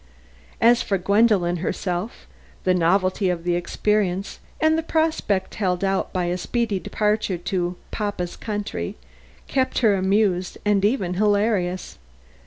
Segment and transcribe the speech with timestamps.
[0.59, 2.25] As for Gwendolen herself,
[2.63, 7.75] the novelty of the experience and the prospect held out by a speedy departure to
[7.91, 8.95] "papa's country"
[9.47, 11.99] kept her amused and even hilarious.